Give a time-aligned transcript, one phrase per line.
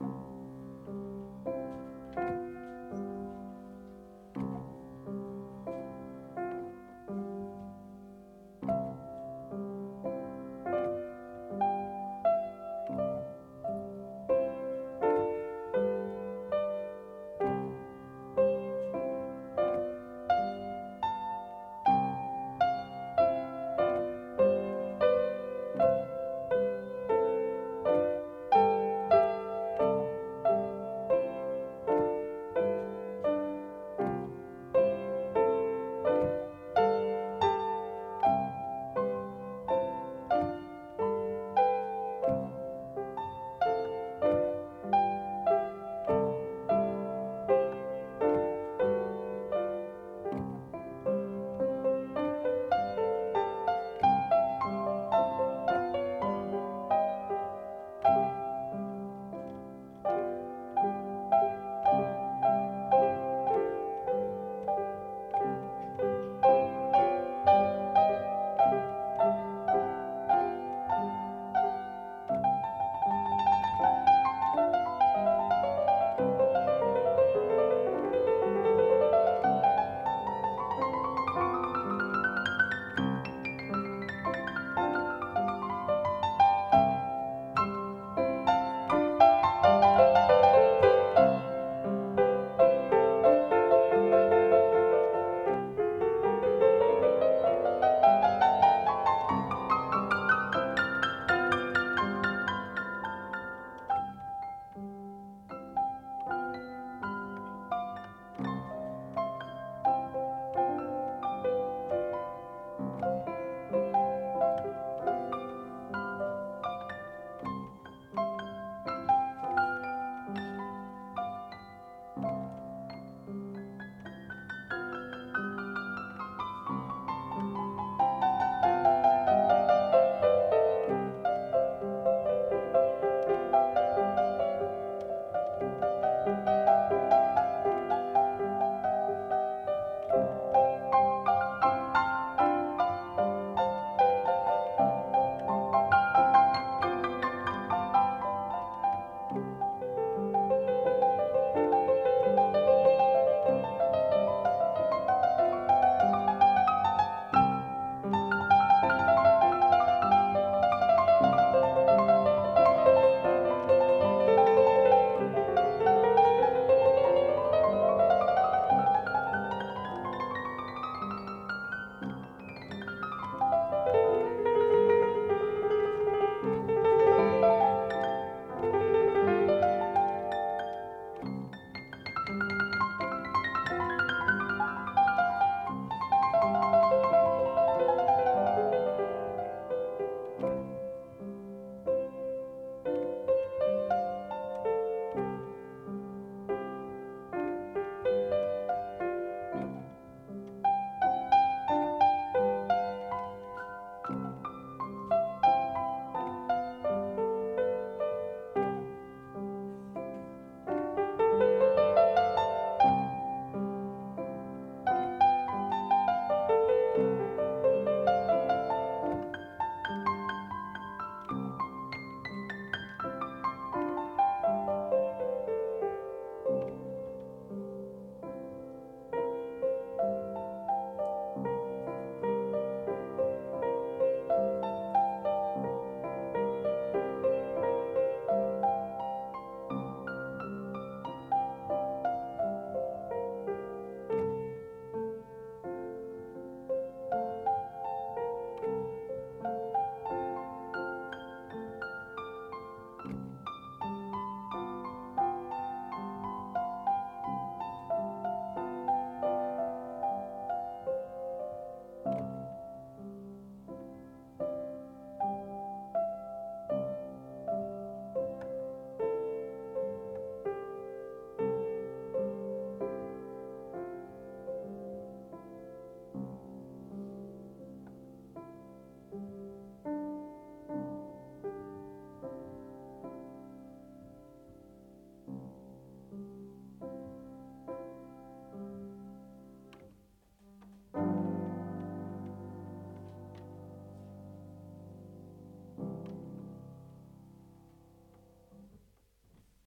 [0.00, 0.25] you